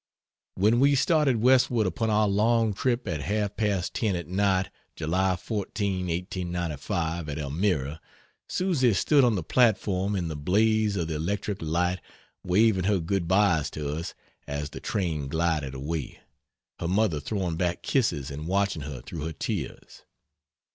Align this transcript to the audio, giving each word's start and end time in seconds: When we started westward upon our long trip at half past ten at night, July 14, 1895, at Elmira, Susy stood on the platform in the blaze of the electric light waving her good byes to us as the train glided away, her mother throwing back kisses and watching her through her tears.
When 0.55 0.79
we 0.79 0.95
started 0.95 1.43
westward 1.43 1.85
upon 1.85 2.09
our 2.09 2.27
long 2.27 2.73
trip 2.73 3.07
at 3.07 3.21
half 3.21 3.55
past 3.55 3.93
ten 3.93 4.15
at 4.15 4.25
night, 4.27 4.71
July 4.95 5.35
14, 5.35 6.07
1895, 6.07 7.29
at 7.29 7.37
Elmira, 7.37 8.01
Susy 8.49 8.95
stood 8.95 9.23
on 9.23 9.35
the 9.35 9.43
platform 9.43 10.15
in 10.15 10.27
the 10.27 10.35
blaze 10.35 10.95
of 10.95 11.07
the 11.07 11.17
electric 11.17 11.61
light 11.61 11.99
waving 12.43 12.85
her 12.85 12.97
good 12.97 13.27
byes 13.27 13.69
to 13.69 13.93
us 13.95 14.15
as 14.47 14.71
the 14.71 14.79
train 14.79 15.27
glided 15.27 15.75
away, 15.75 16.19
her 16.79 16.87
mother 16.87 17.19
throwing 17.19 17.55
back 17.55 17.83
kisses 17.83 18.31
and 18.31 18.47
watching 18.47 18.81
her 18.81 19.03
through 19.03 19.23
her 19.25 19.33
tears. 19.33 20.01